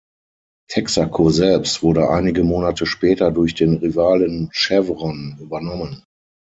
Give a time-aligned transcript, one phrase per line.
[0.67, 6.03] Texaco selbst wurde einige Monate später durch den Rivalen Chevron übernommen.